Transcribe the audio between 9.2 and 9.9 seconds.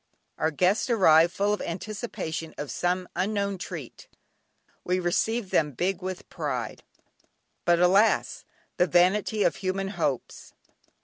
of human